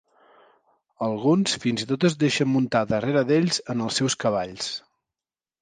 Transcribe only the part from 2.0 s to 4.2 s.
els deixen muntar darrere d'ells en els